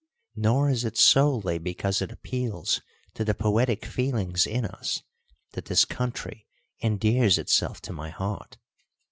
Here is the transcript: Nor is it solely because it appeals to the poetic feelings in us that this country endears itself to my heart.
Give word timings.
Nor 0.35 0.71
is 0.71 0.83
it 0.83 0.97
solely 0.97 1.59
because 1.59 2.01
it 2.01 2.11
appeals 2.11 2.81
to 3.13 3.23
the 3.23 3.35
poetic 3.35 3.85
feelings 3.85 4.47
in 4.47 4.65
us 4.65 5.03
that 5.51 5.65
this 5.65 5.85
country 5.85 6.47
endears 6.81 7.37
itself 7.37 7.81
to 7.83 7.93
my 7.93 8.09
heart. 8.09 8.57